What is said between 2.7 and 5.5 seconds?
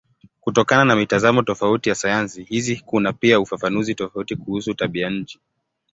kuna pia ufafanuzi tofauti kuhusu tabianchi.